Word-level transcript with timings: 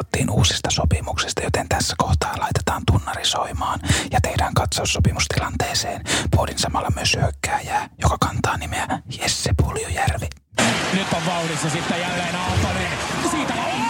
kerrottiin 0.00 0.30
uusista 0.30 0.70
sopimuksista, 0.70 1.42
joten 1.42 1.68
tässä 1.68 1.94
kohtaa 1.98 2.34
laitetaan 2.38 2.82
tunnari 2.86 3.24
soimaan 3.24 3.80
ja 4.10 4.20
tehdään 4.20 4.54
katsaus 4.54 4.92
sopimustilanteeseen. 4.92 6.04
Pohdin 6.30 6.58
samalla 6.58 6.88
myös 6.94 7.16
hyökkääjää, 7.16 7.88
joka 8.02 8.16
kantaa 8.20 8.56
nimeä 8.56 8.86
Jesse 9.20 9.50
Puljujärvi. 9.62 10.28
Nyt 10.92 11.12
on 11.12 11.26
vauhdissa 11.26 11.70
sitten 11.70 12.00
jälleen 12.00 12.36
Aaltonen. 12.36 12.88
Siitä 13.30 13.54
Siinä 13.54 13.89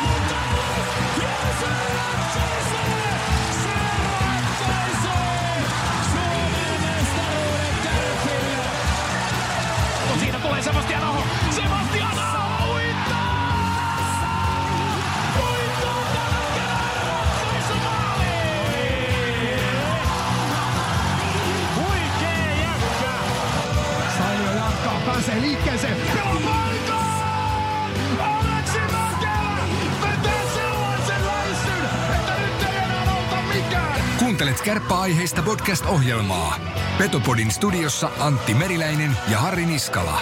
Kuuntelet 34.51 34.75
kärppäaiheista 34.75 35.43
podcast-ohjelmaa. 35.43 36.61
Petopodin 36.99 37.51
studiossa 37.51 38.11
Antti 38.19 38.55
Meriläinen 38.55 39.17
ja 39.29 39.39
Harri 39.39 39.67
Niskala. 39.67 40.21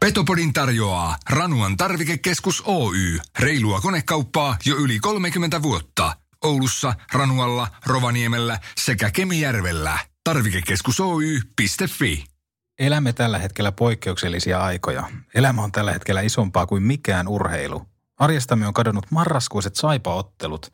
Petopodin 0.00 0.52
tarjoaa 0.52 1.16
Ranuan 1.30 1.76
tarvikekeskus 1.76 2.62
Oy. 2.66 3.18
Reilua 3.38 3.80
konekauppaa 3.80 4.56
jo 4.64 4.76
yli 4.76 4.98
30 4.98 5.62
vuotta. 5.62 6.16
Oulussa, 6.44 6.94
Ranualla, 7.12 7.68
Rovaniemellä 7.86 8.58
sekä 8.80 9.10
Kemijärvellä. 9.10 9.98
Tarvikekeskus 10.24 11.00
Oy.fi. 11.00 12.37
Elämme 12.78 13.12
tällä 13.12 13.38
hetkellä 13.38 13.72
poikkeuksellisia 13.72 14.60
aikoja. 14.60 15.08
Elämä 15.34 15.62
on 15.62 15.72
tällä 15.72 15.92
hetkellä 15.92 16.20
isompaa 16.20 16.66
kuin 16.66 16.82
mikään 16.82 17.28
urheilu. 17.28 17.82
Arjestamme 18.16 18.66
on 18.66 18.74
kadonnut 18.74 19.06
marraskuiset 19.10 19.76
saipaottelut. 19.76 20.72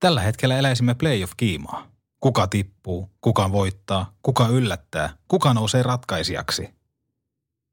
Tällä 0.00 0.20
hetkellä 0.20 0.58
eläisimme 0.58 0.94
playoff-kiimaa. 0.94 1.86
Kuka 2.20 2.46
tippuu, 2.46 3.10
kuka 3.20 3.52
voittaa, 3.52 4.12
kuka 4.22 4.48
yllättää, 4.48 5.16
kuka 5.28 5.54
nousee 5.54 5.82
ratkaisijaksi. 5.82 6.74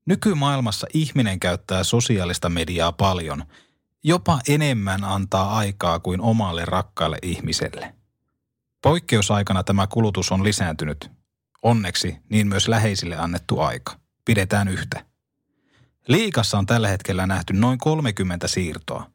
Nykymaailmassa 0.06 0.88
ihminen 0.94 1.40
käyttää 1.40 1.84
sosiaalista 1.84 2.50
mediaa 2.50 2.92
paljon. 2.92 3.44
Jopa 4.04 4.40
enemmän 4.48 5.04
antaa 5.04 5.58
aikaa 5.58 6.00
kuin 6.00 6.22
omalle 6.22 6.66
rakkaalle 6.66 7.18
ihmiselle. 7.22 7.96
Poikkeusaikana 8.82 9.64
tämä 9.64 9.88
kulutus 9.88 10.32
on 10.32 10.44
lisääntynyt. 10.44 11.19
Onneksi 11.62 12.18
niin 12.30 12.48
myös 12.48 12.68
läheisille 12.68 13.16
annettu 13.16 13.60
aika. 13.60 14.00
Pidetään 14.26 14.68
yhtä. 14.68 15.06
Liikassa 16.08 16.58
on 16.58 16.66
tällä 16.66 16.88
hetkellä 16.88 17.28
nähty 17.28 17.54
noin 17.54 17.78
30 17.78 18.48
siirtoa. 18.48 19.12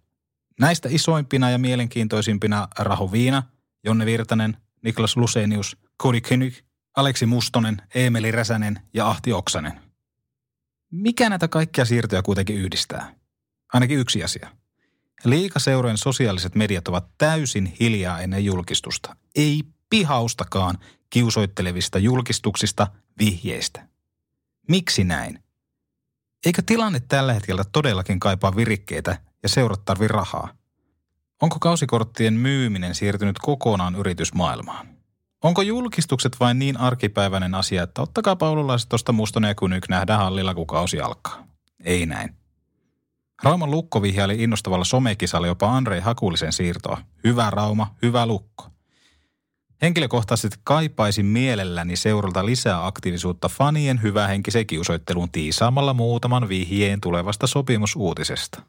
Näistä 0.60 0.88
isoimpina 0.92 1.50
ja 1.50 1.58
mielenkiintoisimpina 1.58 2.68
Raho 2.78 3.12
Viina, 3.12 3.42
Jonne 3.84 4.06
Virtanen, 4.06 4.56
Niklas 4.84 5.16
Lusenius, 5.16 5.76
Cody 6.02 6.20
König, 6.20 6.54
Aleksi 6.96 7.26
Mustonen, 7.26 7.82
Eemeli 7.94 8.30
Räsänen 8.30 8.80
ja 8.94 9.08
Ahti 9.08 9.32
Oksanen. 9.32 9.80
Mikä 10.90 11.28
näitä 11.28 11.48
kaikkia 11.48 11.84
siirtoja 11.84 12.22
kuitenkin 12.22 12.56
yhdistää? 12.56 13.14
Ainakin 13.72 13.98
yksi 13.98 14.24
asia. 14.24 14.50
Liikaseurojen 15.24 15.98
sosiaaliset 15.98 16.54
mediat 16.54 16.88
ovat 16.88 17.06
täysin 17.18 17.76
hiljaa 17.80 18.20
ennen 18.20 18.44
julkistusta. 18.44 19.16
Ei 19.34 19.62
pihaustakaan 19.90 20.78
kiusoittelevista 21.14 21.98
julkistuksista, 21.98 22.86
vihjeistä. 23.18 23.88
Miksi 24.68 25.04
näin? 25.04 25.38
Eikö 26.46 26.62
tilanne 26.66 27.00
tällä 27.00 27.32
hetkellä 27.32 27.64
todellakin 27.72 28.20
kaipaa 28.20 28.56
virikkeitä 28.56 29.18
ja 29.42 29.48
seurat 29.48 29.84
tarvi 29.84 30.08
rahaa? 30.08 30.48
Onko 31.42 31.56
kausikorttien 31.60 32.34
myyminen 32.34 32.94
siirtynyt 32.94 33.38
kokonaan 33.38 33.94
yritysmaailmaan? 33.94 34.88
Onko 35.42 35.62
julkistukset 35.62 36.36
vain 36.40 36.58
niin 36.58 36.76
arkipäiväinen 36.76 37.54
asia, 37.54 37.82
että 37.82 38.02
ottakaa 38.02 38.36
paululaiset 38.36 38.88
tuosta 38.88 39.12
Mustonen 39.12 39.48
ja 39.48 39.54
Kunyk 39.54 39.88
nähdään 39.88 40.20
hallilla, 40.20 40.54
kun 40.54 40.66
kausi 40.66 41.00
alkaa? 41.00 41.46
Ei 41.84 42.06
näin. 42.06 42.34
Rauman 43.42 43.70
lukko 43.70 44.02
vihjaili 44.02 44.42
innostavalla 44.42 44.84
somekisalla 44.84 45.46
jopa 45.46 45.76
Andrei 45.76 46.00
Hakulisen 46.00 46.52
siirtoa. 46.52 46.98
Hyvä 47.24 47.50
Rauma, 47.50 47.94
hyvä 48.02 48.26
lukko. 48.26 48.73
Henkilökohtaisesti 49.84 50.56
kaipaisin 50.64 51.26
mielelläni 51.26 51.96
seuralta 51.96 52.46
lisää 52.46 52.86
aktiivisuutta 52.86 53.48
fanien 53.48 54.02
hyvähenkisen 54.02 54.66
kiusoitteluun 54.66 55.30
tiisaamalla 55.30 55.94
muutaman 55.94 56.48
vihjeen 56.48 57.00
tulevasta 57.00 57.46
sopimusuutisesta. 57.46 58.62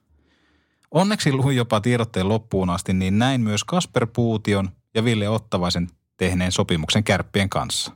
Onneksi 0.91 1.33
luin 1.33 1.57
jopa 1.57 1.81
tiedotteen 1.81 2.29
loppuun 2.29 2.69
asti, 2.69 2.93
niin 2.93 3.19
näin 3.19 3.41
myös 3.41 3.63
Kasper 3.63 4.07
Puution 4.07 4.69
ja 4.93 5.03
Ville 5.03 5.29
Ottavaisen 5.29 5.87
tehneen 6.17 6.51
sopimuksen 6.51 7.03
kärppien 7.03 7.49
kanssa. 7.49 7.91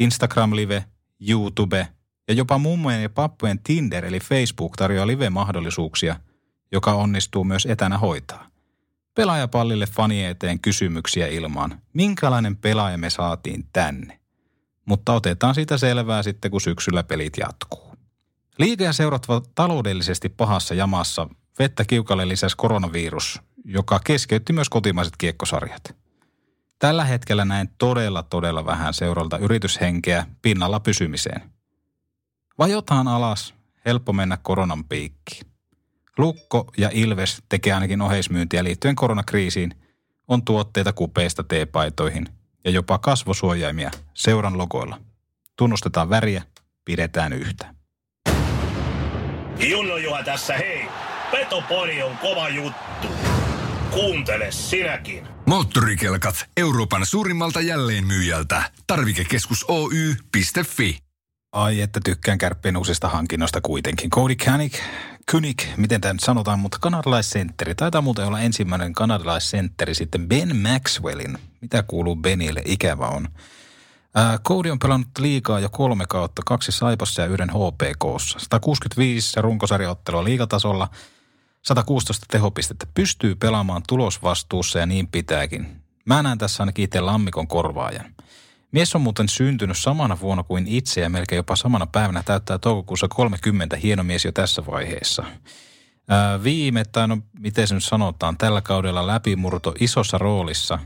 Instagram-live, 0.00 0.84
YouTube 1.28 1.88
ja 2.28 2.34
jopa 2.34 2.58
mummojen 2.58 3.02
ja 3.02 3.10
pappojen 3.10 3.58
Tinder 3.58 4.04
eli 4.04 4.20
Facebook 4.20 4.76
tarjoaa 4.76 5.06
live-mahdollisuuksia, 5.06 6.16
joka 6.72 6.94
onnistuu 6.94 7.44
myös 7.44 7.66
etänä 7.66 7.98
hoitaa. 7.98 8.49
Pelaajapallille 9.20 9.86
fanien 9.86 10.30
eteen 10.30 10.60
kysymyksiä 10.60 11.26
ilmaan. 11.26 11.80
Minkälainen 11.92 12.56
pelaaja 12.56 12.98
me 12.98 13.10
saatiin 13.10 13.68
tänne? 13.72 14.20
Mutta 14.84 15.12
otetaan 15.12 15.54
siitä 15.54 15.78
selvää 15.78 16.22
sitten, 16.22 16.50
kun 16.50 16.60
syksyllä 16.60 17.02
pelit 17.02 17.36
jatkuu. 17.38 17.94
Liiga 18.58 18.84
ja 18.84 18.92
seurat 18.92 19.26
ovat 19.28 19.50
taloudellisesti 19.54 20.28
pahassa 20.28 20.74
jamassa. 20.74 21.28
Vettä 21.58 21.84
kiukalle 21.84 22.28
lisäsi 22.28 22.56
koronavirus, 22.56 23.40
joka 23.64 24.00
keskeytti 24.04 24.52
myös 24.52 24.68
kotimaiset 24.68 25.14
kiekkosarjat. 25.18 25.96
Tällä 26.78 27.04
hetkellä 27.04 27.44
näin 27.44 27.70
todella, 27.78 28.22
todella 28.22 28.66
vähän 28.66 28.94
seuralta 28.94 29.38
yrityshenkeä 29.38 30.26
pinnalla 30.42 30.80
pysymiseen. 30.80 31.50
Vajotaan 32.58 33.08
alas, 33.08 33.54
helppo 33.86 34.12
mennä 34.12 34.38
koronan 34.42 34.84
piikkiin. 34.84 35.49
Lukko 36.20 36.72
ja 36.78 36.90
Ilves 36.92 37.42
tekee 37.48 37.72
ainakin 37.72 38.02
oheismyyntiä 38.02 38.64
liittyen 38.64 38.96
koronakriisiin, 38.96 39.74
on 40.28 40.44
tuotteita 40.44 40.92
kupeista 40.92 41.44
teepaitoihin 41.44 42.28
ja 42.64 42.70
jopa 42.70 42.98
kasvosuojaimia 42.98 43.90
seuran 44.14 44.58
logoilla. 44.58 45.00
Tunnustetaan 45.56 46.10
väriä, 46.10 46.42
pidetään 46.84 47.32
yhtä. 47.32 47.74
Junno 49.70 49.96
Juha 49.96 50.22
tässä 50.22 50.56
hei. 50.56 50.88
Petopodi 51.30 52.02
on 52.02 52.18
kova 52.18 52.48
juttu. 52.48 53.08
Kuuntele 53.90 54.46
sinäkin. 54.50 55.26
Moottorikelkat 55.46 56.46
Euroopan 56.56 57.06
suurimmalta 57.06 57.60
jälleenmyyjältä. 57.60 58.62
Tarvikekeskus 58.86 59.64
Oy.fi. 59.68 60.98
Ai, 61.52 61.80
että 61.80 62.00
tykkään 62.04 62.38
kärppien 62.38 62.76
uusista 62.76 63.08
hankinnoista 63.08 63.60
kuitenkin. 63.60 64.10
Cody 64.10 64.36
Kanik, 64.44 64.72
Kunik, 65.30 65.66
miten 65.76 66.00
tämä 66.00 66.12
nyt 66.12 66.20
sanotaan, 66.20 66.58
mutta 66.58 66.78
kanadalaisentteri. 66.80 67.74
Taitaa 67.74 68.00
muuten 68.00 68.26
olla 68.26 68.40
ensimmäinen 68.40 68.92
kanadalaisentteri 68.92 69.94
sitten 69.94 70.28
Ben 70.28 70.56
Maxwellin. 70.56 71.38
Mitä 71.60 71.82
kuuluu 71.82 72.16
Benille? 72.16 72.62
Ikävä 72.64 73.08
on. 73.08 73.28
Ää, 74.14 74.38
Cody 74.38 74.70
on 74.70 74.78
pelannut 74.78 75.08
liikaa 75.18 75.60
jo 75.60 75.68
kolme 75.68 76.04
kautta, 76.08 76.42
kaksi 76.46 76.72
Saipassa 76.72 77.22
ja 77.22 77.28
yhden 77.28 77.50
HPKssa. 77.50 78.38
165 78.38 79.40
runkosarjaottelua 79.40 80.24
liigatasolla, 80.24 80.88
116 81.62 82.26
tehopistettä. 82.30 82.86
Pystyy 82.94 83.34
pelaamaan 83.34 83.82
tulosvastuussa 83.88 84.78
ja 84.78 84.86
niin 84.86 85.08
pitääkin. 85.08 85.82
Mä 86.04 86.22
näen 86.22 86.38
tässä 86.38 86.62
ainakin 86.62 86.84
itse 86.84 87.00
lammikon 87.00 87.48
korvaajan. 87.48 88.14
Mies 88.72 88.94
on 88.94 89.00
muuten 89.00 89.28
syntynyt 89.28 89.78
samana 89.78 90.20
vuonna 90.20 90.42
kuin 90.42 90.68
itse 90.68 91.00
ja 91.00 91.10
melkein 91.10 91.36
jopa 91.36 91.56
samana 91.56 91.86
päivänä 91.86 92.22
täyttää 92.22 92.58
toukokuussa 92.58 93.08
30 93.08 93.76
hieno 93.76 94.04
mies 94.04 94.24
jo 94.24 94.32
tässä 94.32 94.66
vaiheessa. 94.66 95.24
Ää, 96.08 96.42
viime, 96.42 96.84
tai 96.84 97.08
no 97.08 97.18
miten 97.38 97.68
se 97.68 97.74
nyt 97.74 97.84
sanotaan, 97.84 98.36
tällä 98.36 98.60
kaudella 98.60 99.06
läpimurto 99.06 99.74
isossa 99.80 100.18
roolissa 100.18 100.78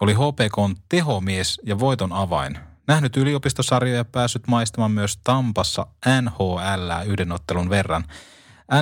oli 0.00 0.14
HPKn 0.14 0.74
tehomies 0.88 1.60
ja 1.66 1.78
voiton 1.78 2.12
avain. 2.12 2.58
Nähnyt 2.86 3.16
yliopistosarjoja 3.16 3.96
ja 3.96 4.04
päässyt 4.04 4.46
maistamaan 4.46 4.90
myös 4.90 5.16
Tampassa 5.24 5.86
NHL 6.22 6.90
yhden 7.06 7.32
ottelun 7.32 7.70
verran. 7.70 8.04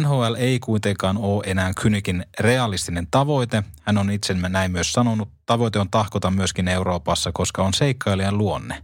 NHL 0.01 0.35
ei 0.39 0.59
kuitenkaan 0.59 1.19
ole 1.19 1.43
enää 1.47 1.73
Kynikin 1.81 2.27
realistinen 2.41 3.07
tavoite. 3.11 3.63
Hän 3.83 3.99
on 3.99 4.11
itse 4.11 4.35
näin 4.35 4.73
myös 4.73 4.93
sanonut. 4.93 5.29
Tavoite 5.47 5.79
on 5.79 5.91
tahkota 5.91 6.31
myöskin 6.31 6.69
Euroopassa, 6.69 7.31
koska 7.33 7.63
on 7.63 7.75
seikkailijan 7.75 8.39
luonne. 8.39 8.83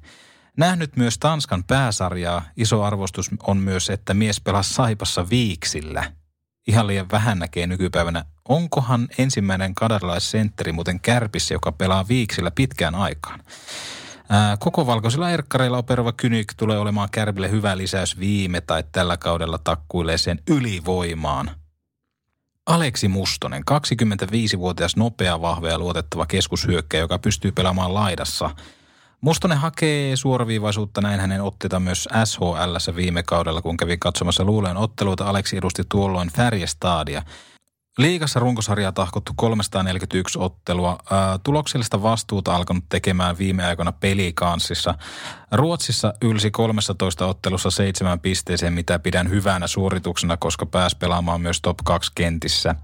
Nähnyt 0.56 0.96
myös 0.96 1.19
Tanskan 1.19 1.64
pääsarjaa. 1.64 2.43
Iso 2.56 2.82
arvostus 2.82 3.31
on 3.43 3.56
myös, 3.56 3.90
että 3.90 4.14
mies 4.14 4.40
pelasi 4.40 4.75
Saipassa 4.75 5.31
viiksillä. 5.31 6.12
Ihan 6.66 6.87
liian 6.87 7.10
vähän 7.10 7.38
näkee 7.38 7.66
nykypäivänä. 7.66 8.25
Onkohan 8.48 9.08
ensimmäinen 9.19 9.75
kadarilaissentteri 9.75 10.72
muuten 10.72 11.00
kärpissä, 11.00 11.54
joka 11.54 11.72
pelaa 11.72 12.08
viiksillä 12.08 12.50
pitkään 12.50 12.94
aikaan? 12.94 13.40
Koko 14.58 14.87
valkoisilla 14.87 15.31
erkkareilla 15.31 15.78
operova 15.78 16.12
Kynyk 16.12 16.55
tulee 16.56 16.78
olemaan 16.78 17.08
Kärpille 17.12 17.50
hyvä 17.50 17.76
lisäys 17.76 18.19
viime 18.19 18.61
tai 18.61 18.84
tällä 18.93 19.17
kaudella 19.17 19.58
takkuilee 19.58 20.19
sen 20.19 20.38
ylivoimaan. 20.49 21.50
Aleksi 22.67 23.08
Mustonen, 23.08 23.62
25-vuotias 23.70 24.96
nopea, 24.96 25.40
vahva 25.40 25.69
ja 25.69 25.78
luotettava 25.78 26.26
keskushyökkäjä, 26.26 27.00
joka 27.00 27.19
pystyy 27.19 27.52
pelaamaan 27.52 27.94
laidassa. 27.94 28.50
Mustonen 29.20 29.58
hakee 29.58 30.17
suoraviivaisuutta, 30.17 31.00
näin 31.00 31.20
hänen 31.20 31.43
otteita 31.43 31.81
myös 31.81 32.08
SHL 32.25 32.96
viime 32.96 33.22
kaudella, 33.22 33.62
kun 33.62 33.76
kävi 33.76 33.96
katsomassa 33.99 34.44
luuleen 34.44 34.76
otteluita. 34.76 35.29
Aleksi 35.29 35.56
edusti 35.56 35.82
tuolloin 35.88 36.29
Färjestadia. 36.32 37.22
Liigassa 37.98 38.40
runkosarjaa 38.40 38.93
tahkottu 38.93 39.32
341 39.37 40.38
ottelua. 40.38 40.98
Ää, 41.10 41.38
tuloksellista 41.38 42.02
vastuuta 42.02 42.56
alkanut 42.56 42.84
tekemään 42.88 43.38
viime 43.38 43.64
aikoina 43.66 43.93
pelikanssissa. 43.93 44.94
Ruotsissa 45.52 46.14
ylsi 46.22 46.50
13 46.50 47.26
ottelussa 47.26 47.70
seitsemän 47.70 48.20
pisteeseen, 48.20 48.72
mitä 48.72 48.98
pidän 48.98 49.31
hyvänä 49.31 49.66
suorituksena, 49.66 50.37
koska 50.37 50.66
pääs 50.66 50.94
pelaamaan 50.94 51.40
myös 51.40 51.60
top 51.60 51.78
2 51.84 52.12
kentissä. 52.14 52.75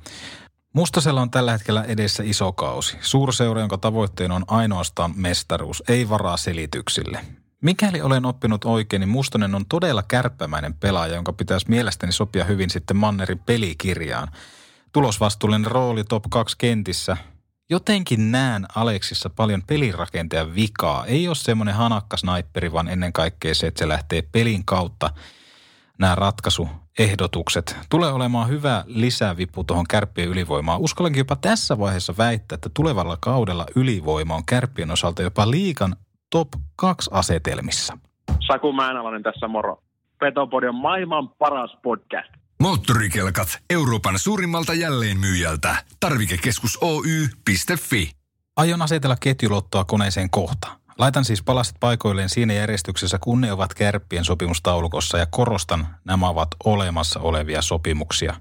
Mustasella 0.74 1.20
on 1.20 1.30
tällä 1.30 1.52
hetkellä 1.52 1.84
edessä 1.84 2.22
iso 2.26 2.52
kausi. 2.52 2.96
Suurseura, 3.00 3.60
jonka 3.60 3.78
tavoitteena 3.78 4.34
on 4.34 4.44
ainoastaan 4.46 5.12
mestaruus, 5.16 5.82
ei 5.88 6.08
varaa 6.08 6.36
selityksille. 6.36 7.20
Mikäli 7.62 8.00
olen 8.00 8.26
oppinut 8.26 8.64
oikein, 8.64 9.00
niin 9.00 9.08
Mustonen 9.08 9.54
on 9.54 9.66
todella 9.66 10.02
kärppämäinen 10.02 10.74
pelaaja, 10.74 11.14
jonka 11.14 11.32
pitäisi 11.32 11.66
mielestäni 11.68 12.12
sopia 12.12 12.44
hyvin 12.44 12.70
sitten 12.70 12.96
Mannerin 12.96 13.38
pelikirjaan 13.38 14.28
tulosvastuullinen 14.92 15.70
rooli 15.70 16.04
top 16.04 16.24
2 16.30 16.56
kentissä. 16.58 17.16
Jotenkin 17.70 18.32
näen 18.32 18.66
Aleksissa 18.74 19.30
paljon 19.30 19.62
pelirakenteen 19.62 20.54
vikaa. 20.54 21.06
Ei 21.06 21.28
ole 21.28 21.34
semmoinen 21.34 21.74
hanakka 21.74 22.16
sniperi, 22.16 22.72
vaan 22.72 22.88
ennen 22.88 23.12
kaikkea 23.12 23.54
se, 23.54 23.66
että 23.66 23.78
se 23.78 23.88
lähtee 23.88 24.22
pelin 24.32 24.64
kautta 24.64 25.10
nämä 25.98 26.14
ratkaisuehdotukset. 26.14 27.76
Tulee 27.90 28.12
olemaan 28.12 28.48
hyvä 28.48 28.84
lisävipu 28.86 29.64
tuohon 29.64 29.86
kärppien 29.88 30.28
ylivoimaan. 30.28 30.80
Uskallankin 30.80 31.20
jopa 31.20 31.36
tässä 31.36 31.78
vaiheessa 31.78 32.14
väittää, 32.18 32.54
että 32.54 32.70
tulevalla 32.74 33.16
kaudella 33.20 33.66
ylivoima 33.76 34.34
on 34.34 34.46
kärppien 34.46 34.90
osalta 34.90 35.22
jopa 35.22 35.50
liikan 35.50 35.96
top 36.30 36.48
2 36.76 37.10
asetelmissa. 37.12 37.98
Saku 38.46 38.72
Määnalainen 38.72 39.22
tässä 39.22 39.48
moro. 39.48 39.82
Petopodi 40.20 40.66
on 40.66 40.74
maailman 40.74 41.28
paras 41.28 41.76
podcast. 41.82 42.41
Moottorikelkat 42.62 43.58
Euroopan 43.70 44.18
suurimmalta 44.18 44.74
jälleenmyyjältä. 44.74 45.76
Tarvikekeskus 46.00 46.78
Oy.fi. 46.80 48.10
Aion 48.56 48.82
asetella 48.82 49.16
ketjulottoa 49.20 49.84
koneeseen 49.84 50.30
kohta. 50.30 50.68
Laitan 50.98 51.24
siis 51.24 51.42
palaset 51.42 51.76
paikoilleen 51.80 52.28
siinä 52.28 52.54
järjestyksessä, 52.54 53.18
kun 53.18 53.40
ne 53.40 53.52
ovat 53.52 53.74
kärppien 53.74 54.24
sopimustaulukossa 54.24 55.18
ja 55.18 55.26
korostan, 55.26 55.86
nämä 56.04 56.28
ovat 56.28 56.48
olemassa 56.64 57.20
olevia 57.20 57.62
sopimuksia. 57.62 58.36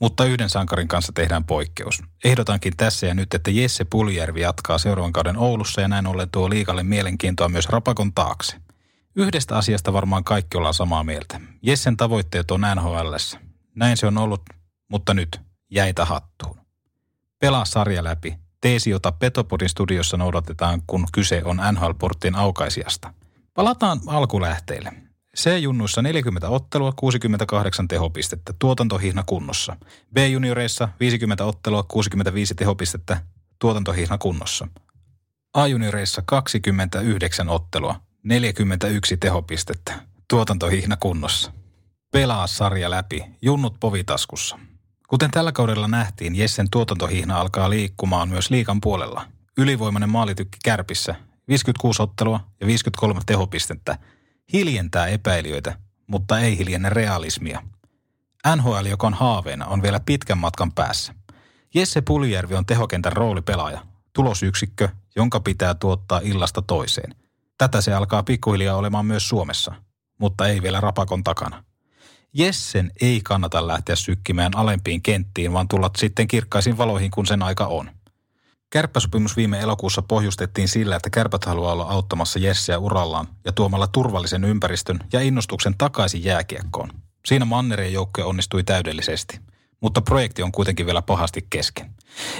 Mutta 0.00 0.24
yhden 0.24 0.48
sankarin 0.48 0.88
kanssa 0.88 1.12
tehdään 1.12 1.44
poikkeus. 1.44 2.02
Ehdotankin 2.24 2.76
tässä 2.76 3.06
ja 3.06 3.14
nyt, 3.14 3.34
että 3.34 3.50
Jesse 3.50 3.84
Puljärvi 3.84 4.40
jatkaa 4.40 4.78
seuraavan 4.78 5.12
kauden 5.12 5.38
Oulussa 5.38 5.80
ja 5.80 5.88
näin 5.88 6.06
ollen 6.06 6.30
tuo 6.30 6.50
liikalle 6.50 6.82
mielenkiintoa 6.82 7.48
myös 7.48 7.68
Rapakon 7.68 8.12
taakse. 8.12 8.56
Yhdestä 9.16 9.56
asiasta 9.56 9.92
varmaan 9.92 10.24
kaikki 10.24 10.56
ollaan 10.56 10.74
samaa 10.74 11.04
mieltä. 11.04 11.40
Jessen 11.62 11.96
tavoitteet 11.96 12.50
on 12.50 12.60
NHLssä. 12.60 13.47
Näin 13.78 13.96
se 13.96 14.06
on 14.06 14.18
ollut, 14.18 14.42
mutta 14.88 15.14
nyt 15.14 15.40
jäitä 15.70 16.04
hattuun. 16.04 16.60
Pelaa 17.38 17.64
sarja 17.64 18.04
läpi. 18.04 18.38
Teesi, 18.60 18.90
jota 18.90 19.12
Petopodin 19.12 19.68
studiossa 19.68 20.16
noudatetaan, 20.16 20.82
kun 20.86 21.06
kyse 21.12 21.42
on 21.44 21.56
NHL-porttien 21.72 22.34
aukaisijasta. 22.34 23.14
Palataan 23.54 24.00
alkulähteille. 24.06 24.92
C-junnuissa 25.36 26.02
40 26.02 26.48
ottelua, 26.48 26.92
68 26.92 27.88
tehopistettä, 27.88 28.52
tuotantohihna 28.58 29.22
kunnossa. 29.26 29.76
B-junioreissa 30.14 30.88
50 31.00 31.44
ottelua, 31.44 31.82
65 31.82 32.54
tehopistettä, 32.54 33.22
tuotantohihna 33.58 34.18
kunnossa. 34.18 34.68
A-junioreissa 35.54 36.22
29 36.26 37.48
ottelua, 37.48 38.00
41 38.22 39.16
tehopistettä, 39.16 40.00
tuotantohihna 40.28 40.96
kunnossa. 40.96 41.57
Pelaa 42.12 42.46
sarja 42.46 42.90
läpi, 42.90 43.24
junnut 43.42 43.76
povitaskussa. 43.80 44.58
Kuten 45.08 45.30
tällä 45.30 45.52
kaudella 45.52 45.88
nähtiin, 45.88 46.36
Jessen 46.36 46.70
tuotantohihna 46.70 47.40
alkaa 47.40 47.70
liikkumaan 47.70 48.28
myös 48.28 48.50
liikan 48.50 48.80
puolella. 48.80 49.26
Ylivoimainen 49.58 50.10
maalitykki 50.10 50.58
kärpissä, 50.64 51.14
56 51.48 52.02
ottelua 52.02 52.40
ja 52.60 52.66
53 52.66 53.20
tehopistettä. 53.26 53.98
Hiljentää 54.52 55.06
epäilijöitä, 55.06 55.78
mutta 56.06 56.38
ei 56.38 56.58
hiljenne 56.58 56.90
realismia. 56.90 57.62
NHL, 58.56 58.86
joka 58.86 59.06
on 59.06 59.14
haaveena, 59.14 59.66
on 59.66 59.82
vielä 59.82 60.00
pitkän 60.00 60.38
matkan 60.38 60.72
päässä. 60.72 61.14
Jesse 61.74 62.00
Puljärvi 62.00 62.54
on 62.54 62.66
tehokentän 62.66 63.12
roolipelaaja, 63.12 63.86
tulosyksikkö, 64.12 64.88
jonka 65.16 65.40
pitää 65.40 65.74
tuottaa 65.74 66.20
illasta 66.22 66.62
toiseen. 66.62 67.14
Tätä 67.58 67.80
se 67.80 67.94
alkaa 67.94 68.22
pikkuhiljaa 68.22 68.76
olemaan 68.76 69.06
myös 69.06 69.28
Suomessa, 69.28 69.74
mutta 70.20 70.48
ei 70.48 70.62
vielä 70.62 70.80
rapakon 70.80 71.24
takana. 71.24 71.64
Jessen 72.34 72.92
ei 73.00 73.20
kannata 73.24 73.66
lähteä 73.66 73.96
sykkimään 73.96 74.56
alempiin 74.56 75.02
kenttiin, 75.02 75.52
vaan 75.52 75.68
tulla 75.68 75.90
sitten 75.96 76.28
kirkkaisiin 76.28 76.78
valoihin, 76.78 77.10
kun 77.10 77.26
sen 77.26 77.42
aika 77.42 77.66
on. 77.66 77.90
Kärppäsopimus 78.70 79.36
viime 79.36 79.60
elokuussa 79.60 80.02
pohjustettiin 80.02 80.68
sillä, 80.68 80.96
että 80.96 81.10
kärpät 81.10 81.44
haluaa 81.44 81.72
olla 81.72 81.84
auttamassa 81.84 82.38
Jesseä 82.38 82.78
urallaan 82.78 83.28
ja 83.44 83.52
tuomalla 83.52 83.86
turvallisen 83.86 84.44
ympäristön 84.44 84.98
ja 85.12 85.20
innostuksen 85.20 85.74
takaisin 85.78 86.24
jääkiekkoon. 86.24 86.90
Siinä 87.26 87.44
Mannereen 87.44 87.92
joukkue 87.92 88.24
onnistui 88.24 88.64
täydellisesti, 88.64 89.40
mutta 89.80 90.00
projekti 90.02 90.42
on 90.42 90.52
kuitenkin 90.52 90.86
vielä 90.86 91.02
pahasti 91.02 91.46
kesken. 91.50 91.94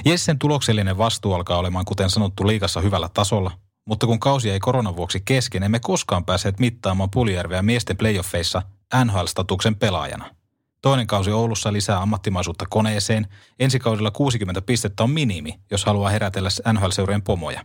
Jessen 0.05 0.39
tuloksellinen 0.39 0.99
vastuu 0.99 1.35
alkaa 1.35 1.59
olemaan, 1.59 1.85
kuten 1.85 2.11
sanottu, 2.11 2.47
liikassa 2.47 2.81
hyvällä 2.81 3.09
tasolla, 3.15 3.51
mutta 3.85 4.07
kun 4.07 4.21
kausi 4.21 4.51
ei 4.51 4.61
koronan 4.61 4.97
vuoksi 4.97 5.23
kesken, 5.25 5.63
emme 5.63 5.81
koskaan 5.81 6.25
päässeet 6.25 6.61
mittaamaan 6.61 7.11
Puljärveä 7.11 7.63
miesten 7.63 7.97
playoffeissa 7.97 8.63
NHL-statuksen 9.05 9.77
pelaajana. 9.77 10.35
Toinen 10.83 11.07
kausi 11.07 11.31
Oulussa 11.31 11.73
lisää 11.73 12.03
ammattimaisuutta 12.03 12.65
koneeseen. 12.71 13.27
Ensi 13.59 13.79
kaudella 13.79 14.11
60 14.11 14.63
pistettä 14.63 15.03
on 15.03 15.11
minimi, 15.11 15.61
jos 15.71 15.85
haluaa 15.85 16.11
herätellä 16.11 16.49
NHL-seurojen 16.73 17.23
pomoja. 17.23 17.65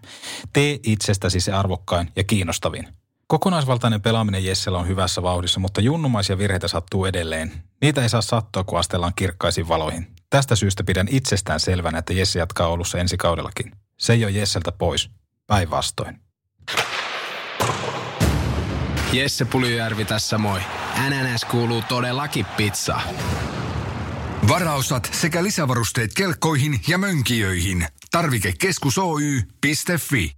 Tee 0.54 0.80
itsestäsi 0.84 1.40
se 1.40 1.54
arvokkain 1.54 2.12
ja 2.16 2.24
kiinnostavin. 2.24 2.88
Kokonaisvaltainen 3.28 4.02
pelaaminen 4.02 4.46
Jessellä 4.46 4.78
on 4.78 4.88
hyvässä 4.88 5.24
vauhdissa, 5.24 5.60
mutta 5.60 5.82
junnumaisia 5.82 6.38
virheitä 6.38 6.68
sattuu 6.68 7.06
edelleen. 7.06 7.52
Niitä 7.82 8.02
ei 8.02 8.10
saa 8.10 8.22
sattua, 8.22 8.64
kun 8.64 8.80
astellaan 8.80 9.14
kirkkaisiin 9.16 9.68
valoihin. 9.68 10.08
Tästä 10.30 10.56
syystä 10.56 10.84
pidän 10.84 11.08
itsestään 11.10 11.60
selvänä, 11.60 11.98
että 11.98 12.14
Jesse 12.14 12.40
jatkaa 12.40 12.68
Oulussa 12.68 12.98
ensi 12.98 13.18
kaudellakin. 13.18 13.72
Se 13.98 14.14
ei 14.14 14.24
ole 14.24 14.32
Jesseltä 14.32 14.72
pois. 14.72 15.10
Päinvastoin. 15.48 16.23
Jesse 19.14 19.46
Puljujärvi 19.46 20.06
tässä 20.06 20.38
moi. 20.38 20.60
NNS 21.10 21.46
kuuluu 21.46 21.84
todellakin 21.90 22.46
pizza. 22.58 23.02
Varaosat 24.48 25.10
sekä 25.12 25.44
lisävarusteet 25.44 26.12
kelkkoihin 26.14 26.82
ja 26.88 26.98
mönkijöihin. 26.98 27.88
Tarvikekeskus 28.12 28.98
Oy.fi. 28.98 30.32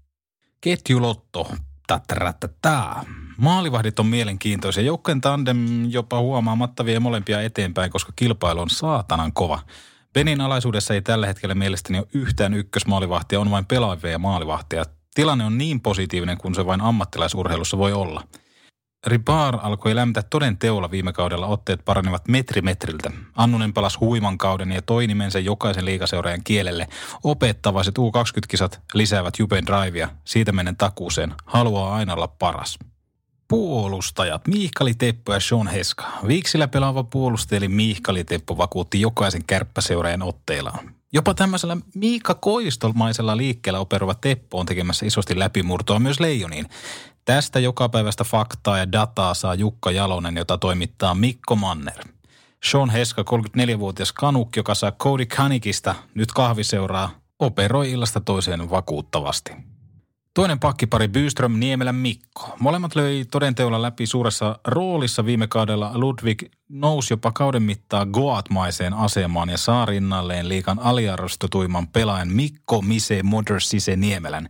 Ketjulotto. 0.61 1.51
Tättärättätää. 1.87 3.03
Maalivahdit 3.37 3.99
on 3.99 4.05
mielenkiintoisia. 4.05 4.83
Joukkojen 4.83 5.21
tandem 5.21 5.85
jopa 5.89 6.19
huomaamatta 6.19 6.85
vie 6.85 6.99
molempia 6.99 7.41
eteenpäin, 7.41 7.91
koska 7.91 8.13
kilpailu 8.15 8.61
on 8.61 8.69
saatanan 8.69 9.33
kova. 9.33 9.59
Benin 10.13 10.41
alaisuudessa 10.41 10.93
ei 10.93 11.01
tällä 11.01 11.27
hetkellä 11.27 11.55
mielestäni 11.55 11.99
ole 11.99 12.07
yhtään 12.13 12.53
ykkösmaalivahtia, 12.53 13.39
on 13.39 13.51
vain 13.51 13.65
pelaavia 13.65 14.19
maalivahtia. 14.19 14.85
Tilanne 15.15 15.45
on 15.45 15.57
niin 15.57 15.81
positiivinen 15.81 16.37
kuin 16.37 16.55
se 16.55 16.65
vain 16.65 16.81
ammattilaisurheilussa 16.81 17.77
voi 17.77 17.93
olla– 17.93 18.23
Ribar 19.05 19.59
alkoi 19.61 19.95
lämmetä 19.95 20.23
toden 20.23 20.57
teolla 20.57 20.91
viime 20.91 21.13
kaudella, 21.13 21.47
otteet 21.47 21.85
paranivat 21.85 22.27
metri 22.27 22.61
metriltä. 22.61 23.11
Annunen 23.35 23.73
palasi 23.73 23.97
huiman 23.99 24.37
kauden 24.37 24.71
ja 24.71 24.81
toi 24.81 25.07
nimensä 25.07 25.39
jokaisen 25.39 25.85
liikaseuraajan 25.85 26.43
kielelle. 26.43 26.87
Opettavaiset 27.23 27.95
U20-kisat 27.97 28.81
lisäävät 28.93 29.39
Jupen 29.39 29.65
drivea. 29.65 30.09
Siitä 30.23 30.51
menen 30.51 30.77
takuuseen. 30.77 31.33
Haluaa 31.45 31.95
aina 31.95 32.13
olla 32.13 32.27
paras. 32.27 32.79
Puolustajat 33.47 34.47
Miihkali 34.47 34.93
Teppo 34.93 35.33
ja 35.33 35.39
Sean 35.39 35.67
Heska. 35.67 36.05
Viiksillä 36.27 36.67
pelaava 36.67 37.03
puolustajeli 37.03 37.67
Miihkali 37.67 38.23
Teppo 38.23 38.57
vakuutti 38.57 39.01
jokaisen 39.01 39.43
kärppäseuraajan 39.47 40.23
otteillaan. 40.23 40.95
Jopa 41.13 41.33
tämmöisellä 41.33 41.77
Miika 41.95 42.33
Koistolmaisella 42.33 43.37
liikkeellä 43.37 43.79
operoiva 43.79 44.13
Teppo 44.13 44.59
on 44.59 44.65
tekemässä 44.65 45.05
isosti 45.05 45.39
läpimurtoa 45.39 45.99
myös 45.99 46.19
Leijoniin. 46.19 46.65
Tästä 47.25 47.59
jokapäiväistä 47.59 48.23
faktaa 48.23 48.77
ja 48.77 48.91
dataa 48.91 49.33
saa 49.33 49.55
Jukka 49.55 49.91
Jalonen, 49.91 50.37
jota 50.37 50.57
toimittaa 50.57 51.15
Mikko 51.15 51.55
Manner. 51.55 52.05
Sean 52.63 52.89
Heska, 52.89 53.21
34-vuotias 53.21 54.11
kanuk, 54.11 54.55
joka 54.55 54.75
saa 54.75 54.91
Cody 54.91 55.25
Kanikista 55.25 55.95
nyt 56.15 56.31
kahviseuraa, 56.31 57.09
operoi 57.39 57.91
illasta 57.91 58.21
toiseen 58.21 58.69
vakuuttavasti. 58.69 59.51
Toinen 60.33 60.59
pakkipari 60.59 61.07
Byström 61.07 61.59
Niemelän 61.59 61.95
Mikko. 61.95 62.55
Molemmat 62.59 62.95
löi 62.95 63.25
todenteolla 63.31 63.81
läpi 63.81 64.05
suuressa 64.05 64.59
roolissa 64.67 65.25
viime 65.25 65.47
kaudella. 65.47 65.91
Ludwig 65.93 66.43
nousi 66.69 67.13
jopa 67.13 67.31
kauden 67.31 67.63
mittaa 67.63 68.05
Goatmaiseen 68.05 68.93
asemaan 68.93 69.49
ja 69.49 69.57
saa 69.57 69.85
rinnalleen 69.85 70.49
liikan 70.49 70.79
aliarvostetuimman 70.79 71.87
pelaajan 71.87 72.29
Mikko 72.29 72.81
Mise 72.81 73.23
Moder 73.23 73.61
Sise 73.61 73.95
Niemelän. 73.95 74.49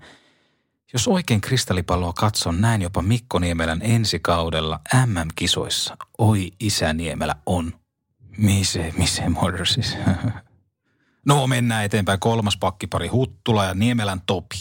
Jos 0.95 1.07
oikein 1.07 1.41
kristallipalloa 1.41 2.13
katson, 2.13 2.61
näin 2.61 2.81
jopa 2.81 3.01
Mikko 3.01 3.39
Niemelän 3.39 3.79
ensi 3.83 4.19
kaudella 4.19 4.79
MM-kisoissa. 5.05 5.97
Oi 6.17 6.51
isä 6.59 6.93
Niemelä 6.93 7.35
on. 7.45 7.73
Mise, 8.37 8.93
mise 8.97 9.29
Moder 9.29 9.65
Sise. 9.65 9.97
No 11.25 11.47
mennään 11.47 11.85
eteenpäin. 11.85 12.19
Kolmas 12.19 12.57
pakkipari 12.57 13.07
Huttula 13.07 13.65
ja 13.65 13.73
Niemelän 13.73 14.21
Topi. 14.25 14.55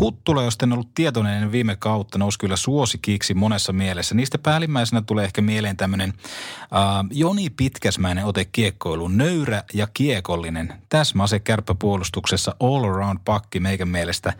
Huttula, 0.00 0.42
jos 0.42 0.58
en 0.62 0.72
ollut 0.72 0.94
tietoinen 0.94 1.34
ennen 1.34 1.52
viime 1.52 1.76
kautta, 1.76 2.18
nousi 2.18 2.38
kyllä 2.38 2.56
suosikiksi 2.56 3.34
monessa 3.34 3.72
mielessä. 3.72 4.14
Niistä 4.14 4.38
päällimmäisenä 4.38 5.02
tulee 5.02 5.24
ehkä 5.24 5.42
mieleen 5.42 5.76
tämmöinen 5.76 6.12
äh, 6.60 6.70
Joni 7.10 7.50
Pitkäsmäinen 7.50 8.24
ote 8.24 8.44
kiekkoilu. 8.44 9.08
Nöyrä 9.08 9.62
ja 9.72 9.88
kiekollinen. 9.94 10.74
Täsmäase 10.88 11.40
kärppäpuolustuksessa 11.40 12.56
all 12.60 12.84
around 12.84 13.18
pakki 13.24 13.60
meikän 13.60 13.88
mielestä. 13.88 14.32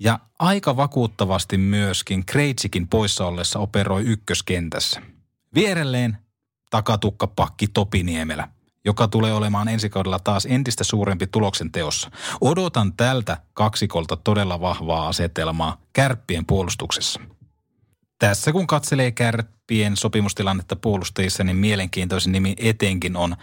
Ja 0.00 0.18
aika 0.38 0.76
vakuuttavasti 0.76 1.58
myöskin 1.58 2.26
Kreitsikin 2.26 2.88
poissa 2.88 3.26
ollessa 3.26 3.58
operoi 3.58 4.02
ykköskentässä. 4.02 5.02
Vierelleen 5.54 6.18
pakki 7.36 7.68
Topi 7.68 8.02
joka 8.84 9.08
tulee 9.08 9.32
olemaan 9.32 9.68
ensi 9.68 9.90
kaudella 9.90 10.18
taas 10.18 10.46
entistä 10.46 10.84
suurempi 10.84 11.26
tuloksen 11.26 11.72
teossa. 11.72 12.10
Odotan 12.40 12.92
tältä 12.92 13.36
kaksikolta 13.54 14.16
todella 14.16 14.60
vahvaa 14.60 15.08
asetelmaa 15.08 15.80
kärppien 15.92 16.46
puolustuksessa. 16.46 17.20
Tässä 18.18 18.52
kun 18.52 18.66
katselee 18.66 19.12
kärppien 19.12 19.96
sopimustilannetta 19.96 20.76
puolustajissa, 20.76 21.44
niin 21.44 21.56
mielenkiintoisin 21.56 22.32
nimi 22.32 22.54
etenkin 22.58 23.16
on 23.16 23.36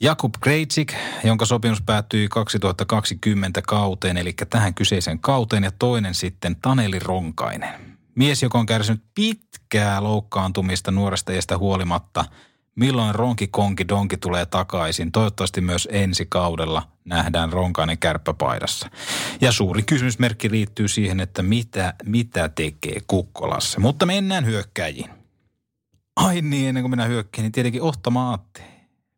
Jakub 0.00 0.34
Krejcik, 0.40 0.94
jonka 1.24 1.46
sopimus 1.46 1.82
päättyi 1.82 2.28
2020 2.28 3.62
kauteen, 3.62 4.16
eli 4.16 4.32
tähän 4.50 4.74
kyseiseen 4.74 5.18
kauteen, 5.18 5.64
ja 5.64 5.70
toinen 5.78 6.14
sitten 6.14 6.56
Taneli 6.56 6.98
Ronkainen. 6.98 7.98
Mies, 8.14 8.42
joka 8.42 8.58
on 8.58 8.66
kärsinyt 8.66 9.02
pitkää 9.14 10.02
loukkaantumista 10.02 10.90
nuoresta 10.90 11.32
estä 11.32 11.58
huolimatta– 11.58 12.24
milloin 12.74 13.14
Ronki 13.14 13.46
Konki 13.46 13.88
Donki 13.88 14.16
tulee 14.16 14.46
takaisin. 14.46 15.12
Toivottavasti 15.12 15.60
myös 15.60 15.88
ensi 15.92 16.26
kaudella 16.28 16.88
nähdään 17.04 17.52
Ronkainen 17.52 17.98
kärppäpaidassa. 17.98 18.90
Ja 19.40 19.52
suuri 19.52 19.82
kysymysmerkki 19.82 20.50
liittyy 20.50 20.88
siihen, 20.88 21.20
että 21.20 21.42
mitä, 21.42 21.94
mitä 22.04 22.48
tekee 22.48 23.00
Kukkolassa. 23.06 23.80
Mutta 23.80 24.06
mennään 24.06 24.46
hyökkäjiin. 24.46 25.10
Ai 26.16 26.40
niin, 26.40 26.68
ennen 26.68 26.82
kuin 26.82 26.90
minä 26.90 27.04
hyökkään, 27.04 27.42
niin 27.42 27.52
tietenkin 27.52 27.82
Ohtamaatte. 27.82 28.71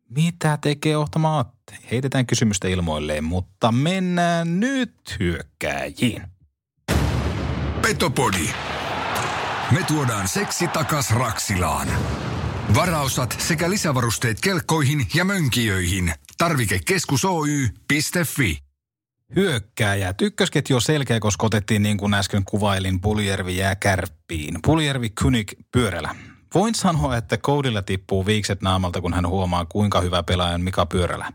Mitä 0.09 0.57
tekee 0.61 0.97
Ohtamaatte? 0.97 1.77
Heitetään 1.91 2.25
kysymystä 2.25 2.67
ilmoilleen, 2.67 3.23
mutta 3.23 3.71
mennään 3.71 4.59
nyt 4.59 5.15
hyökkääjiin. 5.19 6.21
Petopodi. 7.81 8.49
Me 9.71 9.83
tuodaan 9.87 10.27
seksi 10.27 10.67
takas 10.67 11.11
Raksilaan. 11.11 11.87
Varaosat 12.75 13.35
sekä 13.39 13.69
lisävarusteet 13.69 14.41
kelkkoihin 14.41 15.07
ja 15.13 15.25
mönkijöihin. 15.25 16.13
Tarvikekeskus 16.37 17.25
Oy.fi. 17.25 18.59
Hyökkääjät. 19.35 20.21
Ykkösketju 20.21 20.75
on 20.75 20.81
selkeä, 20.81 21.19
koska 21.19 21.45
otettiin 21.45 21.83
niin 21.83 21.97
kuin 21.97 22.13
äsken 22.13 22.45
kuvailin 22.45 23.01
Puljärvi 23.01 23.57
jää 23.57 23.75
kärppiin. 23.75 24.59
Puljärvi, 24.65 25.09
Kynik, 25.09 25.53
Pyörälä. 25.71 26.15
Voin 26.55 26.75
sanoa, 26.75 27.17
että 27.17 27.37
koudilla 27.37 27.81
tippuu 27.81 28.25
viikset 28.25 28.61
naamalta, 28.61 29.01
kun 29.01 29.13
hän 29.13 29.27
huomaa, 29.27 29.65
kuinka 29.65 30.01
hyvä 30.01 30.23
pelaaja 30.23 30.55
on 30.55 30.61
Mika 30.61 30.85
Pyörälä. 30.85 31.33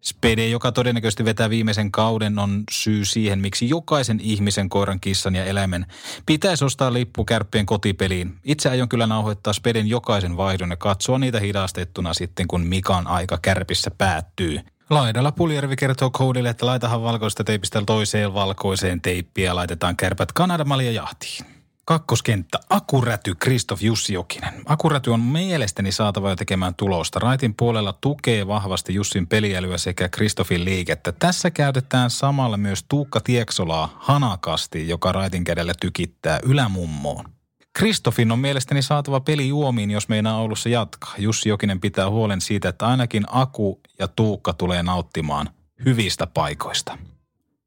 Spede, 0.00 0.48
joka 0.48 0.72
todennäköisesti 0.72 1.24
vetää 1.24 1.50
viimeisen 1.50 1.92
kauden, 1.92 2.38
on 2.38 2.64
syy 2.70 3.04
siihen, 3.04 3.38
miksi 3.38 3.68
jokaisen 3.68 4.20
ihmisen, 4.20 4.68
koiran, 4.68 5.00
kissan 5.00 5.34
ja 5.34 5.44
eläimen 5.44 5.86
pitäisi 6.26 6.64
ostaa 6.64 6.92
lippu 6.92 7.24
kärppien 7.24 7.66
kotipeliin. 7.66 8.34
Itse 8.44 8.70
aion 8.70 8.88
kyllä 8.88 9.06
nauhoittaa 9.06 9.52
Speden 9.52 9.86
jokaisen 9.86 10.36
vaihdon 10.36 10.70
ja 10.70 10.76
katsoa 10.76 11.18
niitä 11.18 11.40
hidastettuna 11.40 12.14
sitten, 12.14 12.48
kun 12.48 12.66
Mikan 12.66 13.06
aika 13.06 13.38
kärpissä 13.42 13.90
päättyy. 13.90 14.60
Laidalla 14.90 15.32
Puljärvi 15.32 15.76
kertoo 15.76 16.10
koudille, 16.10 16.48
että 16.48 16.66
laitahan 16.66 17.02
valkoista 17.02 17.44
teipistä 17.44 17.82
toiseen 17.86 18.34
valkoiseen 18.34 19.00
teippiä 19.00 19.44
ja 19.44 19.56
laitetaan 19.56 19.96
kärpät 19.96 20.32
Kanadamalia 20.32 20.92
jahtiin. 20.92 21.49
Kakkoskenttä, 21.84 22.58
Akuräty, 22.70 23.34
Kristof 23.34 23.82
Jussi 23.82 24.12
Jokinen. 24.12 24.54
Akuräty 24.66 25.10
on 25.10 25.20
mielestäni 25.20 25.92
saatava 25.92 26.30
jo 26.30 26.36
tekemään 26.36 26.74
tulosta. 26.74 27.18
Raitin 27.18 27.54
puolella 27.54 27.92
tukee 28.00 28.46
vahvasti 28.46 28.94
Jussin 28.94 29.26
peliälyä 29.26 29.78
sekä 29.78 30.08
Kristofin 30.08 30.64
liikettä. 30.64 31.12
Tässä 31.12 31.50
käytetään 31.50 32.10
samalla 32.10 32.56
myös 32.56 32.84
Tuukka 32.88 33.20
Tieksolaa 33.20 33.96
hanakasti, 33.98 34.88
joka 34.88 35.12
Raitin 35.12 35.44
kädellä 35.44 35.72
tykittää 35.80 36.40
ylämummoon. 36.42 37.24
Kristofin 37.72 38.32
on 38.32 38.38
mielestäni 38.38 38.82
saatava 38.82 39.20
peli 39.20 39.48
juomiin, 39.48 39.90
jos 39.90 40.08
meinaa 40.08 40.38
Oulussa 40.38 40.68
jatkaa. 40.68 41.14
Jussi 41.18 41.48
Jokinen 41.48 41.80
pitää 41.80 42.10
huolen 42.10 42.40
siitä, 42.40 42.68
että 42.68 42.86
ainakin 42.86 43.24
Aku 43.28 43.80
ja 43.98 44.08
Tuukka 44.08 44.52
tulee 44.52 44.82
nauttimaan 44.82 45.50
hyvistä 45.84 46.26
paikoista. 46.26 46.98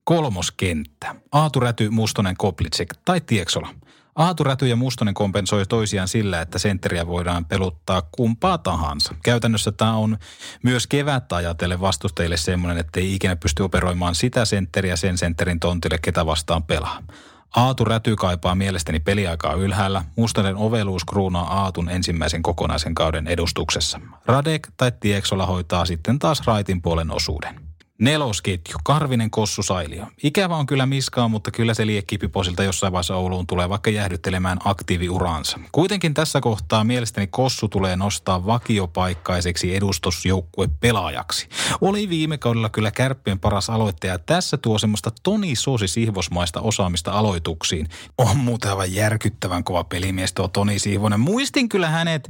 Kolmoskenttä. 0.04 1.16
Aatu 1.32 1.60
Räty, 1.60 1.90
Mustonen, 1.90 2.38
Koplitsek 2.38 2.96
tai 3.06 3.22
Tieksola. 3.22 3.70
Aatu 4.16 4.44
Räty 4.44 4.68
ja 4.68 4.76
Mustonen 4.76 5.14
kompensoi 5.14 5.66
toisiaan 5.66 6.08
sillä, 6.08 6.42
että 6.42 6.60
sentteriä 6.60 7.08
voidaan 7.08 7.46
peluttaa 7.46 8.02
kumpaa 8.12 8.58
tahansa. 8.58 9.16
Käytännössä 9.24 9.72
tämä 9.72 9.96
on 9.96 10.18
myös 10.64 10.88
kevättä 10.88 11.36
ajatellen 11.36 11.82
vastustajille 11.82 12.38
semmoinen, 12.38 12.78
että 12.78 13.00
ei 13.00 13.16
ikinä 13.16 13.36
pysty 13.36 13.64
operoimaan 13.64 14.16
sitä 14.16 14.46
sentteriä 14.46 14.96
sen 14.96 15.18
sentterin 15.18 15.60
tontille, 15.60 15.98
ketä 16.02 16.26
vastaan 16.26 16.64
pelaa. 16.64 17.04
Aatu 17.56 17.86
Räty 17.86 18.16
kaipaa 18.16 18.56
mielestäni 18.56 19.00
peliaikaa 19.00 19.54
ylhäällä. 19.54 20.04
Mustonen 20.16 20.56
oveluus 20.56 21.06
kruunaa 21.06 21.64
Aatun 21.64 21.90
ensimmäisen 21.90 22.44
kokonaisen 22.44 22.96
kauden 22.96 23.28
edustuksessa. 23.28 24.00
Radek 24.26 24.68
tai 24.78 24.92
Tieksola 25.00 25.46
hoitaa 25.46 25.86
sitten 25.86 26.20
taas 26.20 26.42
raitin 26.48 26.82
puolen 26.82 27.12
osuuden. 27.12 27.60
Nelosketju, 28.00 28.76
Karvinen 28.84 29.32
Kossu 29.32 29.64
Sailio. 29.64 30.06
Ikävä 30.24 30.56
on 30.56 30.66
kyllä 30.66 30.86
miskaa, 30.86 31.28
mutta 31.28 31.52
kyllä 31.52 31.74
se 31.74 31.86
liekki 31.86 32.18
Piposilta 32.18 32.64
jossain 32.64 32.94
vaiheessa 32.94 33.16
Ouluun 33.16 33.48
tulee 33.48 33.70
vaikka 33.70 33.90
jäähdyttelemään 33.90 34.60
aktiiviuraansa. 34.66 35.60
Kuitenkin 35.72 36.14
tässä 36.14 36.42
kohtaa 36.42 36.84
mielestäni 36.84 37.28
Kossu 37.28 37.68
tulee 37.68 37.96
nostaa 37.96 38.46
vakiopaikkaiseksi 38.46 39.76
edustusjoukkue 39.76 40.70
pelaajaksi. 40.80 41.48
Oli 41.82 42.10
viime 42.10 42.38
kaudella 42.38 42.70
kyllä 42.70 42.92
kärppien 42.92 43.40
paras 43.40 43.70
aloittaja. 43.70 44.20
Tässä 44.20 44.58
tuo 44.58 44.78
semmoista 44.80 45.12
Toni 45.24 45.56
Sosi 45.56 45.88
Sihvosmaista 45.88 46.62
osaamista 46.62 47.12
aloituksiin. 47.12 47.90
On 48.18 48.38
muuten 48.38 48.72
aivan 48.72 48.94
järkyttävän 48.94 49.64
kova 49.64 49.84
pelimies 49.84 50.34
tuo 50.34 50.48
Toni 50.48 50.80
Sihvonen. 50.80 51.20
Muistin 51.20 51.70
kyllä 51.70 51.90
hänet 51.90 52.30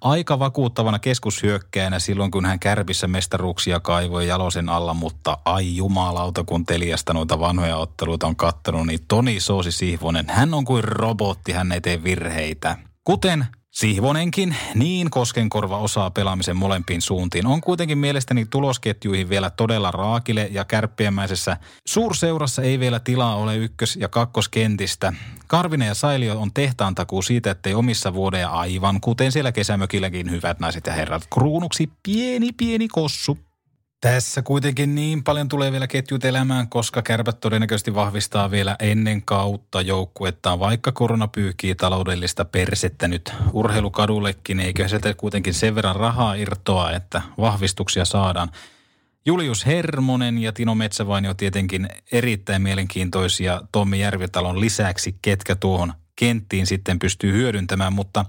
aika 0.00 0.38
vakuuttavana 0.38 0.98
keskushyökkäänä 0.98 1.98
silloin, 1.98 2.30
kun 2.30 2.46
hän 2.46 2.60
kärpissä 2.60 3.06
mestaruuksia 3.06 3.80
kaivoi 3.80 4.26
Jalosen 4.26 4.68
alla 4.68 4.93
mutta 4.94 5.38
ai 5.44 5.76
jumalauta, 5.76 6.44
kun 6.44 6.66
Teliasta 6.66 7.14
noita 7.14 7.38
vanhoja 7.38 7.76
otteluita 7.76 8.26
on 8.26 8.36
kattonut, 8.36 8.86
niin 8.86 9.00
Toni 9.08 9.40
Soosi 9.40 9.72
Sihvonen, 9.72 10.26
hän 10.28 10.54
on 10.54 10.64
kuin 10.64 10.84
robotti, 10.84 11.52
hän 11.52 11.72
ei 11.72 11.80
tee 11.80 12.04
virheitä. 12.04 12.76
Kuten 13.04 13.46
Sihvonenkin, 13.74 14.56
niin 14.74 15.10
Koskenkorva 15.10 15.78
osaa 15.78 16.10
pelaamisen 16.10 16.56
molempiin 16.56 17.02
suuntiin. 17.02 17.46
On 17.46 17.60
kuitenkin 17.60 17.98
mielestäni 17.98 18.46
tulosketjuihin 18.50 19.28
vielä 19.28 19.50
todella 19.50 19.90
raakille 19.90 20.48
ja 20.52 20.64
kärppiemäisessä 20.64 21.56
suurseurassa 21.86 22.62
ei 22.62 22.80
vielä 22.80 23.00
tilaa 23.00 23.36
ole 23.36 23.56
ykkös- 23.56 23.96
ja 23.96 24.08
kakkoskentistä. 24.08 25.12
Karvinen 25.46 25.88
ja 25.88 25.94
Sailio 25.94 26.40
on 26.40 26.52
tehtaan 26.52 26.94
takuu 26.94 27.22
siitä, 27.22 27.50
ettei 27.50 27.74
omissa 27.74 28.14
vuodeja 28.14 28.50
aivan, 28.50 29.00
kuten 29.00 29.32
siellä 29.32 29.52
kesämökilläkin 29.52 30.30
hyvät 30.30 30.60
naiset 30.60 30.86
ja 30.86 30.92
herrat, 30.92 31.26
kruunuksi 31.34 31.88
pieni 32.02 32.52
pieni 32.52 32.88
kossu. 32.88 33.38
Tässä 34.04 34.42
kuitenkin 34.42 34.94
niin 34.94 35.24
paljon 35.24 35.48
tulee 35.48 35.72
vielä 35.72 35.86
ketjut 35.86 36.24
elämään, 36.24 36.68
koska 36.68 37.02
kärpät 37.02 37.40
todennäköisesti 37.40 37.94
vahvistaa 37.94 38.50
vielä 38.50 38.76
ennen 38.80 39.22
kautta 39.22 39.80
joukkuettaan, 39.80 40.58
vaikka 40.58 40.92
korona 40.92 41.28
pyyhkii 41.28 41.74
taloudellista 41.74 42.44
persettä 42.44 43.08
nyt 43.08 43.32
urheilukadullekin, 43.52 44.60
eikö 44.60 44.88
sieltä 44.88 45.14
kuitenkin 45.14 45.54
sen 45.54 45.74
verran 45.74 45.96
rahaa 45.96 46.34
irtoa, 46.34 46.90
että 46.90 47.22
vahvistuksia 47.38 48.04
saadaan. 48.04 48.48
Julius 49.26 49.66
Hermonen 49.66 50.38
ja 50.38 50.52
Tino 50.52 50.74
Metsävainio 50.74 51.34
tietenkin 51.34 51.88
erittäin 52.12 52.62
mielenkiintoisia 52.62 53.62
Tommi 53.72 54.00
Järvitalon 54.00 54.60
lisäksi, 54.60 55.18
ketkä 55.22 55.54
tuohon 55.56 55.92
kenttiin 56.16 56.66
sitten 56.66 56.98
pystyy 56.98 57.32
hyödyntämään, 57.32 57.92
mutta 57.92 58.24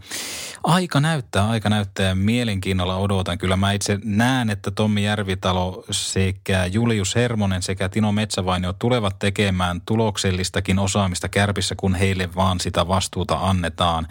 aika 0.64 1.00
näyttää, 1.00 1.50
aika 1.50 1.70
näyttää 1.70 2.06
ja 2.06 2.16
mielenkiinnolla 2.16 2.96
odotan. 2.96 3.38
Kyllä 3.38 3.56
mä 3.56 3.72
itse 3.72 4.00
näen, 4.04 4.50
että 4.50 4.72
Tommi 4.72 5.04
Järvitalo 5.04 5.86
sekä 5.92 6.66
Julius 6.66 7.16
Hermonen 7.16 7.62
sekä 7.62 7.90
Tino 7.90 8.12
Metsävainio 8.12 8.74
tulevat 8.74 9.20
tekemään 9.20 9.82
tuloksellistakin 9.82 10.80
osaamista 10.80 11.30
kärpissä, 11.30 11.76
kun 11.76 11.96
heille 11.96 12.30
vaan 12.36 12.60
sitä 12.60 12.88
vastuuta 12.88 13.38
annetaan. 13.42 14.08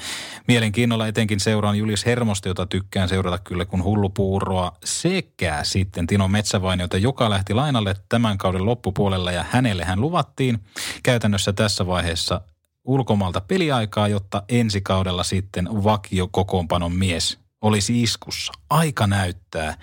Mielenkiinnolla 0.48 1.06
etenkin 1.06 1.40
seuraan 1.40 1.78
Julius 1.78 2.06
Hermosta, 2.06 2.48
jota 2.48 2.66
tykkään 2.66 3.08
seurata 3.08 3.38
kyllä 3.38 3.64
kun 3.64 3.84
hullupuuroa, 3.84 4.72
sekä 4.84 5.60
sitten 5.62 6.06
Tino 6.06 6.28
Metsävainiota, 6.28 6.98
joka 6.98 7.30
lähti 7.30 7.54
lainalle 7.54 7.94
tämän 8.08 8.38
kauden 8.38 8.66
loppupuolella 8.66 9.32
ja 9.32 9.44
hänelle 9.50 9.84
hän 9.84 10.00
luvattiin 10.00 10.58
käytännössä 11.02 11.52
tässä 11.52 11.86
vaiheessa 11.86 12.40
ulkomalta 12.84 13.40
peliaikaa, 13.40 14.08
jotta 14.08 14.42
ensi 14.48 14.80
kaudella 14.80 15.24
sitten 15.24 15.68
vakio 15.84 16.28
kokoonpanon 16.30 16.92
mies 16.92 17.38
olisi 17.62 18.02
iskussa. 18.02 18.52
Aika 18.70 19.06
näyttää. 19.06 19.76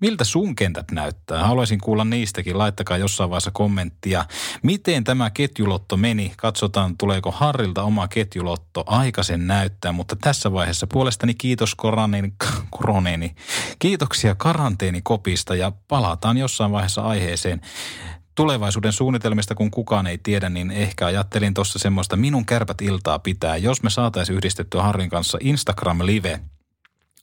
Miltä 0.00 0.24
sun 0.24 0.56
kentät 0.56 0.90
näyttää? 0.90 1.46
Haluaisin 1.46 1.80
kuulla 1.80 2.04
niistäkin. 2.04 2.58
Laittakaa 2.58 2.96
jossain 2.96 3.30
vaiheessa 3.30 3.50
kommenttia. 3.50 4.24
Miten 4.62 5.04
tämä 5.04 5.30
ketjulotto 5.30 5.96
meni? 5.96 6.32
Katsotaan, 6.36 6.96
tuleeko 6.98 7.30
Harrilta 7.30 7.82
oma 7.82 8.08
ketjulotto. 8.08 8.84
Aika 8.86 9.22
sen 9.22 9.46
näyttää, 9.46 9.92
mutta 9.92 10.16
tässä 10.16 10.52
vaiheessa 10.52 10.86
puolestani 10.86 11.34
kiitos 11.34 11.74
koroneeni, 11.74 12.32
koroneeni. 12.70 13.34
Kiitoksia 13.78 14.34
karanteenikopista 14.34 15.54
ja 15.54 15.72
palataan 15.88 16.36
jossain 16.36 16.72
vaiheessa 16.72 17.02
aiheeseen 17.02 17.60
tulevaisuuden 18.34 18.92
suunnitelmista, 18.92 19.54
kun 19.54 19.70
kukaan 19.70 20.06
ei 20.06 20.18
tiedä, 20.18 20.48
niin 20.48 20.70
ehkä 20.70 21.06
ajattelin 21.06 21.54
tuossa 21.54 21.78
semmoista 21.78 22.16
minun 22.16 22.46
kärpät 22.46 22.82
iltaa 22.82 23.18
pitää. 23.18 23.56
Jos 23.56 23.82
me 23.82 23.90
saataisiin 23.90 24.36
yhdistettyä 24.36 24.82
Harrin 24.82 25.10
kanssa 25.10 25.38
Instagram-live 25.40 26.40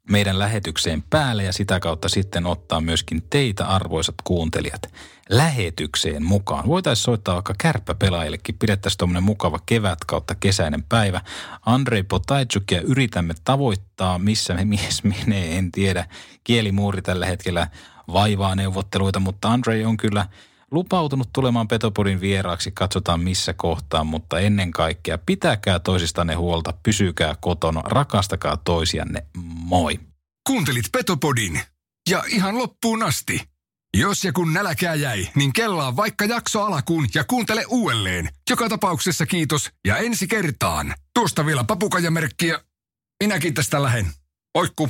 meidän 0.09 0.39
lähetykseen 0.39 1.03
päälle 1.09 1.43
ja 1.43 1.53
sitä 1.53 1.79
kautta 1.79 2.09
sitten 2.09 2.45
ottaa 2.45 2.81
myöskin 2.81 3.23
teitä 3.29 3.65
arvoisat 3.65 4.15
kuuntelijat 4.23 4.81
lähetykseen 5.29 6.23
mukaan. 6.23 6.67
Voitaisiin 6.67 7.03
soittaa 7.03 7.35
vaikka 7.35 7.53
kärppäpelaajillekin, 7.57 8.57
pidettäisiin 8.59 8.97
tuommoinen 8.97 9.23
mukava 9.23 9.59
kevät 9.65 9.99
kautta 10.07 10.35
kesäinen 10.35 10.83
päivä. 10.83 11.21
Andrei 11.65 12.03
Potaitsukia 12.03 12.81
yritämme 12.81 13.33
tavoittaa, 13.43 14.19
missä 14.19 14.53
me 14.53 14.65
mies 14.65 15.03
menee, 15.25 15.57
en 15.57 15.71
tiedä. 15.71 16.05
Kielimuuri 16.43 17.01
tällä 17.01 17.25
hetkellä 17.25 17.67
vaivaa 18.13 18.55
neuvotteluita, 18.55 19.19
mutta 19.19 19.51
Andrei 19.51 19.85
on 19.85 19.97
kyllä– 19.97 20.27
lupautunut 20.71 21.29
tulemaan 21.33 21.67
Petopodin 21.67 22.21
vieraaksi, 22.21 22.71
katsotaan 22.71 23.19
missä 23.19 23.53
kohtaa, 23.53 24.03
mutta 24.03 24.39
ennen 24.39 24.71
kaikkea 24.71 25.17
pitäkää 25.17 25.79
toisistanne 25.79 26.33
huolta, 26.33 26.73
pysykää 26.83 27.35
kotona, 27.41 27.81
rakastakaa 27.81 28.57
toisianne, 28.57 29.25
moi. 29.43 29.99
Kuuntelit 30.47 30.85
Petopodin. 30.91 31.61
Ja 32.09 32.23
ihan 32.27 32.57
loppuun 32.57 33.03
asti. 33.03 33.51
Jos 33.97 34.23
ja 34.23 34.33
kun 34.33 34.53
nälkää 34.53 34.95
jäi, 34.95 35.27
niin 35.35 35.53
kellaa 35.53 35.95
vaikka 35.95 36.25
jakso 36.25 36.63
alakuun 36.63 37.07
ja 37.15 37.23
kuuntele 37.23 37.65
uudelleen. 37.67 38.29
Joka 38.49 38.69
tapauksessa 38.69 39.25
kiitos 39.25 39.69
ja 39.87 39.97
ensi 39.97 40.27
kertaan. 40.27 40.93
Tuosta 41.13 41.45
vielä 41.45 41.63
papukajamerkkiä. 41.63 42.59
Minäkin 43.23 43.53
tästä 43.53 43.83
lähen. 43.83 44.11
Oikku. 44.53 44.89